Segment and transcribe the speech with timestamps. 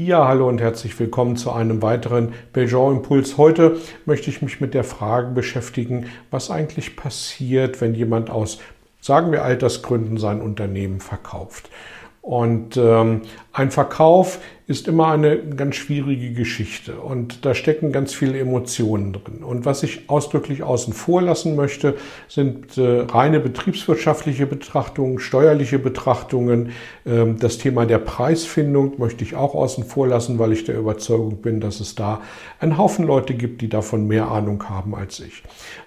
[0.00, 3.36] Ja, hallo und herzlich willkommen zu einem weiteren Belgian Impuls.
[3.36, 8.60] Heute möchte ich mich mit der Frage beschäftigen, was eigentlich passiert, wenn jemand aus,
[9.00, 11.68] sagen wir, Altersgründen sein Unternehmen verkauft.
[12.22, 13.22] Und ähm,
[13.52, 19.42] ein Verkauf ist immer eine ganz schwierige Geschichte und da stecken ganz viele Emotionen drin.
[19.42, 21.94] Und was ich ausdrücklich außen vor lassen möchte,
[22.28, 26.72] sind äh, reine betriebswirtschaftliche Betrachtungen, steuerliche Betrachtungen.
[27.06, 31.40] Ähm, das Thema der Preisfindung möchte ich auch außen vor lassen, weil ich der Überzeugung
[31.40, 32.20] bin, dass es da
[32.60, 35.42] einen Haufen Leute gibt, die davon mehr Ahnung haben als ich.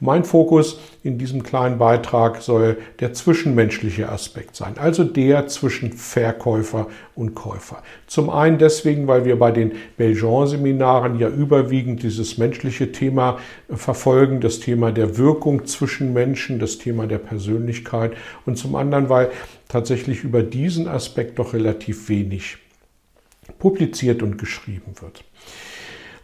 [0.00, 6.88] Mein Fokus in diesem kleinen Beitrag soll der zwischenmenschliche Aspekt sein, also der zwischen Verkäufer
[7.14, 7.82] und Käufer.
[8.06, 14.40] Zum einen deswegen, weil wir bei den Belgian-Seminaren ja überwiegend dieses menschliche Thema äh, verfolgen,
[14.40, 18.14] das Thema der Wirkung zwischen Menschen, das Thema der Persönlichkeit
[18.46, 19.30] und zum anderen, weil
[19.68, 22.58] tatsächlich über diesen Aspekt doch relativ wenig
[23.58, 25.22] publiziert und geschrieben wird.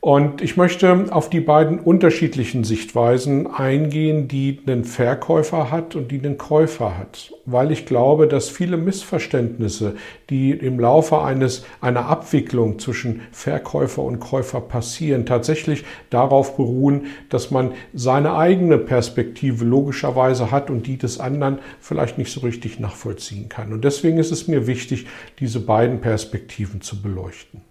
[0.00, 6.18] Und ich möchte auf die beiden unterschiedlichen Sichtweisen eingehen, die einen Verkäufer hat und die
[6.18, 9.96] einen Käufer hat, weil ich glaube, dass viele Missverständnisse,
[10.30, 17.50] die im Laufe eines einer Abwicklung zwischen Verkäufer und Käufer passieren, tatsächlich darauf beruhen, dass
[17.50, 23.48] man seine eigene Perspektive logischerweise hat und die des anderen vielleicht nicht so richtig nachvollziehen
[23.48, 23.72] kann.
[23.72, 25.06] Und deswegen ist es mir wichtig,
[25.40, 27.62] diese beiden Perspektiven zu beleuchten.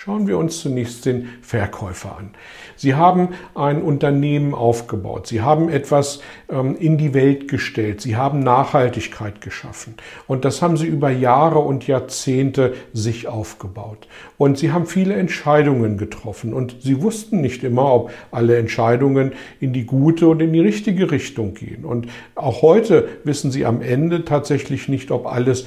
[0.00, 2.30] Schauen wir uns zunächst den Verkäufer an.
[2.76, 5.26] Sie haben ein Unternehmen aufgebaut.
[5.26, 8.00] Sie haben etwas ähm, in die Welt gestellt.
[8.00, 9.94] Sie haben Nachhaltigkeit geschaffen.
[10.28, 14.06] Und das haben Sie über Jahre und Jahrzehnte sich aufgebaut.
[14.36, 16.54] Und Sie haben viele Entscheidungen getroffen.
[16.54, 21.10] Und Sie wussten nicht immer, ob alle Entscheidungen in die gute und in die richtige
[21.10, 21.84] Richtung gehen.
[21.84, 22.06] Und
[22.36, 25.66] auch heute wissen Sie am Ende tatsächlich nicht, ob alles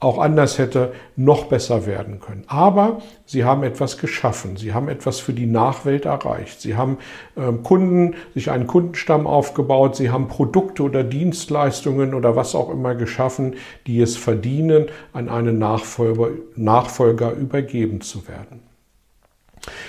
[0.00, 2.44] auch anders hätte noch besser werden können.
[2.46, 4.56] Aber sie haben etwas geschaffen.
[4.56, 6.62] Sie haben etwas für die Nachwelt erreicht.
[6.62, 6.96] Sie haben
[7.36, 9.96] ähm, Kunden, sich einen Kundenstamm aufgebaut.
[9.96, 13.56] Sie haben Produkte oder Dienstleistungen oder was auch immer geschaffen,
[13.86, 18.62] die es verdienen, an einen Nachfolger, Nachfolger übergeben zu werden.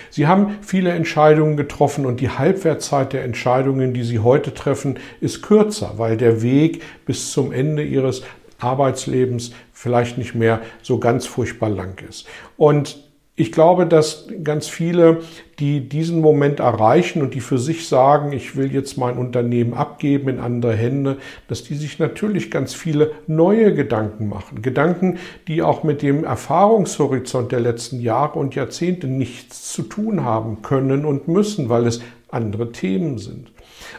[0.10, 5.42] Sie haben viele Entscheidungen getroffen und die Halbwertzeit der Entscheidungen, die Sie heute treffen, ist
[5.42, 8.24] kürzer, weil der Weg bis zum Ende Ihres
[8.62, 12.28] Arbeitslebens vielleicht nicht mehr so ganz furchtbar lang ist.
[12.58, 13.11] Und
[13.42, 15.22] ich glaube, dass ganz viele,
[15.58, 20.30] die diesen Moment erreichen und die für sich sagen, ich will jetzt mein Unternehmen abgeben
[20.30, 24.62] in andere Hände, dass die sich natürlich ganz viele neue Gedanken machen.
[24.62, 30.62] Gedanken, die auch mit dem Erfahrungshorizont der letzten Jahre und Jahrzehnte nichts zu tun haben
[30.62, 33.52] können und müssen, weil es andere Themen sind.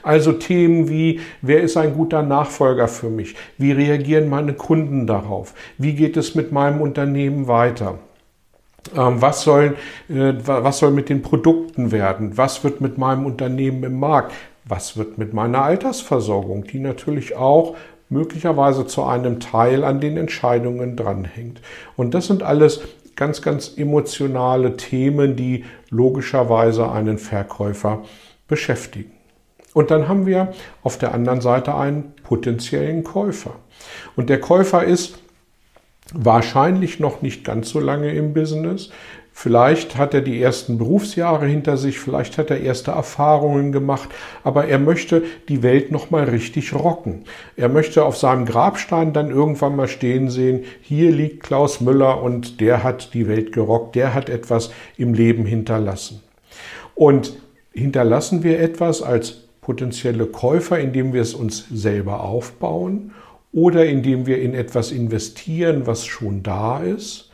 [0.04, 3.34] Also Themen wie, wer ist ein guter Nachfolger für mich?
[3.59, 5.53] Wie reagieren meine Kunden darauf?
[5.78, 7.98] Wie geht es mit meinem Unternehmen weiter?
[8.97, 9.76] Ähm, was soll,
[10.09, 12.37] äh, was soll mit den Produkten werden?
[12.37, 14.32] Was wird mit meinem Unternehmen im Markt?
[14.65, 17.75] Was wird mit meiner Altersversorgung, die natürlich auch
[18.09, 21.60] möglicherweise zu einem Teil an den Entscheidungen dranhängt?
[21.97, 22.81] Und das sind alles
[23.16, 28.03] ganz, ganz emotionale Themen, die logischerweise einen Verkäufer
[28.48, 29.12] beschäftigen.
[29.75, 33.54] Und dann haben wir auf der anderen Seite einen potenziellen Käufer.
[34.16, 35.19] Und der Käufer ist
[36.14, 38.90] wahrscheinlich noch nicht ganz so lange im Business.
[39.34, 44.10] Vielleicht hat er die ersten Berufsjahre hinter sich, vielleicht hat er erste Erfahrungen gemacht,
[44.44, 47.24] aber er möchte die Welt noch mal richtig rocken.
[47.56, 52.60] Er möchte auf seinem Grabstein dann irgendwann mal stehen sehen, hier liegt Klaus Müller und
[52.60, 56.22] der hat die Welt gerockt, der hat etwas im Leben hinterlassen.
[56.94, 57.32] Und
[57.72, 63.12] hinterlassen wir etwas als potenzielle Käufer, indem wir es uns selber aufbauen
[63.53, 67.31] oder indem wir in etwas investieren, was schon da ist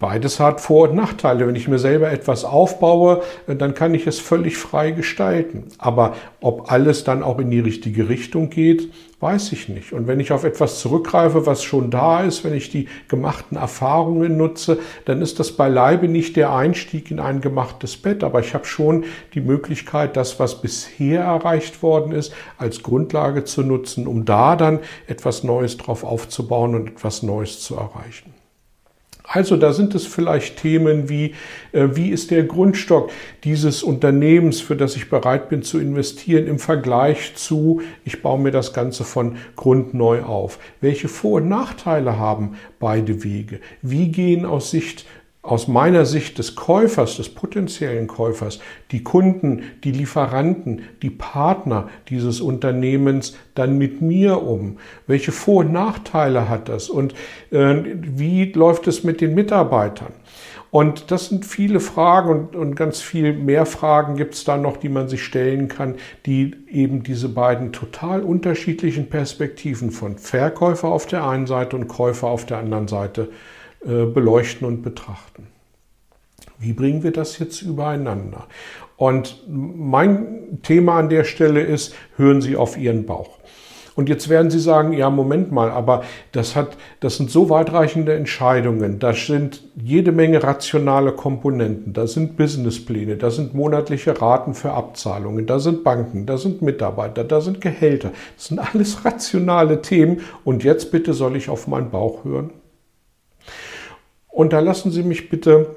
[0.00, 1.46] Beides hat Vor- und Nachteile.
[1.46, 5.64] Wenn ich mir selber etwas aufbaue, dann kann ich es völlig frei gestalten.
[5.76, 9.92] Aber ob alles dann auch in die richtige Richtung geht, weiß ich nicht.
[9.92, 14.38] Und wenn ich auf etwas zurückgreife, was schon da ist, wenn ich die gemachten Erfahrungen
[14.38, 18.24] nutze, dann ist das beileibe nicht der Einstieg in ein gemachtes Bett.
[18.24, 19.04] Aber ich habe schon
[19.34, 24.78] die Möglichkeit, das, was bisher erreicht worden ist, als Grundlage zu nutzen, um da dann
[25.06, 28.39] etwas Neues drauf aufzubauen und etwas Neues zu erreichen.
[29.32, 31.36] Also da sind es vielleicht Themen wie,
[31.70, 33.12] äh, wie ist der Grundstock
[33.44, 38.50] dieses Unternehmens, für das ich bereit bin zu investieren im Vergleich zu, ich baue mir
[38.50, 40.58] das Ganze von Grund neu auf.
[40.80, 43.60] Welche Vor- und Nachteile haben beide Wege?
[43.82, 45.06] Wie gehen aus Sicht
[45.42, 48.60] aus meiner Sicht des Käufers, des potenziellen Käufers,
[48.90, 54.76] die Kunden, die Lieferanten, die Partner dieses Unternehmens dann mit mir um?
[55.06, 56.90] Welche Vor- und Nachteile hat das?
[56.90, 57.14] Und
[57.50, 60.12] äh, wie läuft es mit den Mitarbeitern?
[60.70, 64.76] Und das sind viele Fragen und, und ganz viel mehr Fragen gibt es da noch,
[64.76, 65.96] die man sich stellen kann,
[66.26, 72.28] die eben diese beiden total unterschiedlichen Perspektiven von Verkäufer auf der einen Seite und Käufer
[72.28, 75.46] auf der anderen Seite äh, beleuchten und betrachten.
[76.58, 78.46] Wie bringen wir das jetzt übereinander?
[78.96, 83.38] Und mein Thema an der Stelle ist, hören Sie auf Ihren Bauch.
[83.96, 88.14] Und jetzt werden Sie sagen, ja, Moment mal, aber das hat, das sind so weitreichende
[88.14, 88.98] Entscheidungen.
[88.98, 91.92] Da sind jede Menge rationale Komponenten.
[91.92, 97.24] Da sind Businesspläne, da sind monatliche Raten für Abzahlungen, da sind Banken, da sind Mitarbeiter,
[97.24, 98.12] da sind Gehälter.
[98.36, 100.20] Das sind alles rationale Themen.
[100.44, 102.50] Und jetzt bitte soll ich auf meinen Bauch hören?
[104.30, 105.74] Und da lassen Sie mich bitte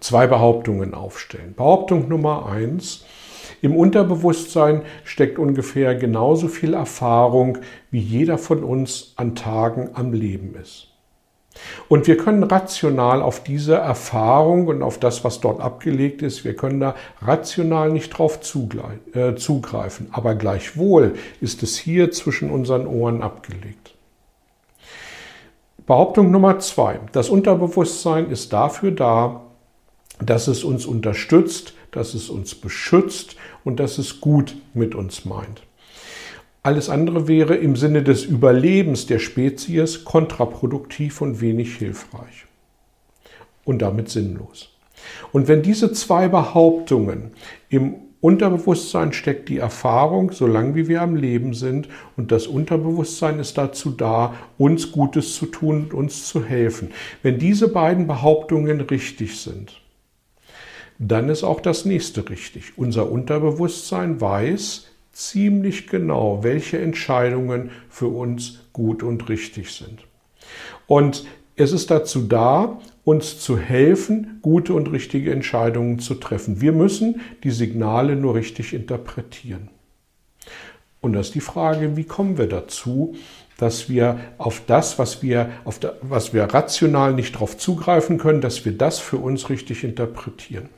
[0.00, 1.54] zwei Behauptungen aufstellen.
[1.54, 3.04] Behauptung Nummer eins.
[3.60, 7.58] Im Unterbewusstsein steckt ungefähr genauso viel Erfahrung,
[7.90, 10.88] wie jeder von uns an Tagen am Leben ist.
[11.88, 16.54] Und wir können rational auf diese Erfahrung und auf das, was dort abgelegt ist, wir
[16.54, 18.38] können da rational nicht drauf
[19.12, 20.08] äh, zugreifen.
[20.12, 23.87] Aber gleichwohl ist es hier zwischen unseren Ohren abgelegt.
[25.88, 27.00] Behauptung Nummer zwei.
[27.12, 29.46] Das Unterbewusstsein ist dafür da,
[30.20, 35.62] dass es uns unterstützt, dass es uns beschützt und dass es gut mit uns meint.
[36.62, 42.44] Alles andere wäre im Sinne des Überlebens der Spezies kontraproduktiv und wenig hilfreich
[43.64, 44.68] und damit sinnlos.
[45.32, 47.30] Und wenn diese zwei Behauptungen
[47.70, 51.88] im Unterbewusstsein steckt die Erfahrung, solange wie wir am Leben sind.
[52.16, 56.90] Und das Unterbewusstsein ist dazu da, uns Gutes zu tun und uns zu helfen.
[57.22, 59.80] Wenn diese beiden Behauptungen richtig sind,
[60.98, 62.72] dann ist auch das nächste richtig.
[62.76, 70.04] Unser Unterbewusstsein weiß ziemlich genau, welche Entscheidungen für uns gut und richtig sind.
[70.86, 71.24] Und
[71.58, 76.60] es ist dazu da, uns zu helfen, gute und richtige Entscheidungen zu treffen.
[76.60, 79.68] Wir müssen die Signale nur richtig interpretieren.
[81.00, 83.16] Und das ist die Frage, wie kommen wir dazu,
[83.56, 88.40] dass wir auf das, was wir, auf da, was wir rational nicht darauf zugreifen können,
[88.40, 90.68] dass wir das für uns richtig interpretieren.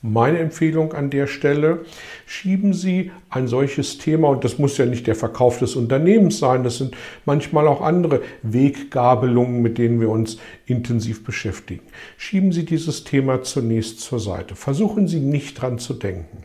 [0.00, 1.84] Meine Empfehlung an der Stelle,
[2.24, 6.62] schieben Sie ein solches Thema, und das muss ja nicht der Verkauf des Unternehmens sein,
[6.62, 11.82] das sind manchmal auch andere Weggabelungen, mit denen wir uns intensiv beschäftigen.
[12.16, 14.54] Schieben Sie dieses Thema zunächst zur Seite.
[14.54, 16.44] Versuchen Sie nicht dran zu denken.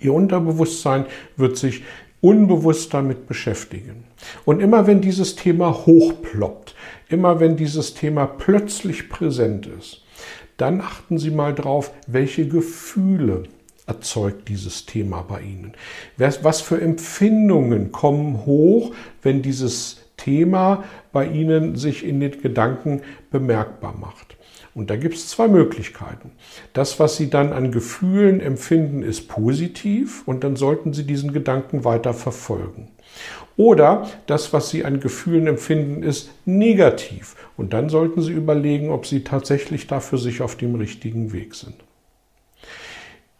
[0.00, 1.06] Ihr Unterbewusstsein
[1.36, 1.84] wird sich
[2.20, 4.02] unbewusst damit beschäftigen.
[4.44, 6.74] Und immer wenn dieses Thema hochploppt,
[7.08, 10.02] immer wenn dieses Thema plötzlich präsent ist,
[10.58, 13.44] dann achten Sie mal drauf, welche Gefühle
[13.86, 15.72] erzeugt dieses Thema bei Ihnen.
[16.18, 23.00] Was für Empfindungen kommen hoch, wenn dieses Thema bei Ihnen sich in den Gedanken
[23.30, 24.36] bemerkbar macht.
[24.74, 26.32] Und da gibt es zwei Möglichkeiten.
[26.72, 31.84] Das, was Sie dann an Gefühlen empfinden, ist positiv und dann sollten Sie diesen Gedanken
[31.84, 32.88] weiter verfolgen.
[33.58, 37.34] Oder das, was Sie an Gefühlen empfinden, ist negativ.
[37.56, 41.56] Und dann sollten Sie überlegen, ob Sie tatsächlich da für sich auf dem richtigen Weg
[41.56, 41.74] sind.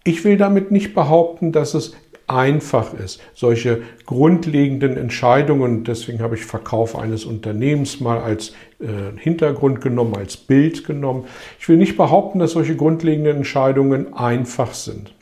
[0.03, 1.95] Ich will damit nicht behaupten, dass es
[2.27, 9.81] einfach ist, solche grundlegenden Entscheidungen, deswegen habe ich Verkauf eines Unternehmens mal als äh, Hintergrund
[9.81, 11.27] genommen, als Bild genommen.
[11.61, 15.13] Ich will nicht behaupten, dass solche grundlegenden Entscheidungen einfach sind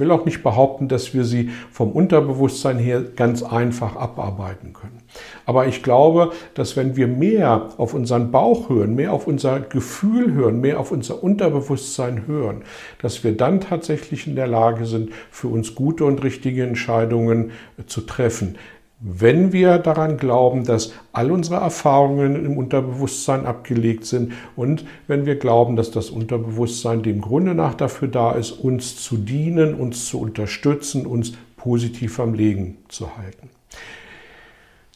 [0.00, 4.98] will auch nicht behaupten, dass wir sie vom Unterbewusstsein her ganz einfach abarbeiten können.
[5.46, 10.32] Aber ich glaube, dass wenn wir mehr auf unseren Bauch hören, mehr auf unser Gefühl
[10.32, 12.62] hören, mehr auf unser Unterbewusstsein hören,
[13.02, 17.52] dass wir dann tatsächlich in der Lage sind, für uns gute und richtige Entscheidungen
[17.86, 18.56] zu treffen
[19.00, 25.36] wenn wir daran glauben, dass all unsere Erfahrungen im Unterbewusstsein abgelegt sind und wenn wir
[25.36, 30.20] glauben, dass das Unterbewusstsein dem Grunde nach dafür da ist, uns zu dienen, uns zu
[30.20, 33.48] unterstützen, uns positiv am Leben zu halten.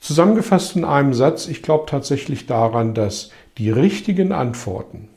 [0.00, 5.08] Zusammengefasst in einem Satz, ich glaube tatsächlich daran, dass die richtigen Antworten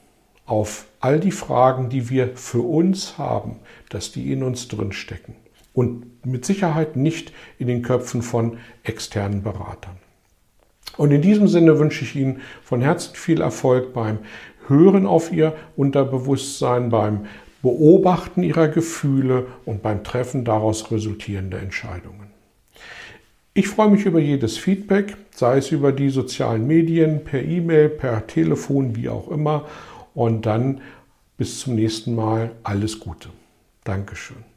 [0.45, 3.57] auf all die Fragen, die wir für uns haben,
[3.89, 5.35] dass die in uns drin stecken
[5.77, 9.97] und mit Sicherheit nicht in den Köpfen von externen Beratern.
[10.97, 14.17] Und in diesem Sinne wünsche ich Ihnen von Herzen viel Erfolg beim
[14.67, 17.27] Hören auf Ihr Unterbewusstsein, beim
[17.61, 22.31] Beobachten Ihrer Gefühle und beim Treffen daraus resultierender Entscheidungen.
[23.53, 28.25] Ich freue mich über jedes Feedback, sei es über die sozialen Medien, per E-Mail, per
[28.25, 29.67] Telefon, wie auch immer.
[30.15, 30.81] Und dann
[31.37, 32.53] bis zum nächsten Mal.
[32.63, 33.29] Alles Gute.
[33.83, 34.56] Dankeschön.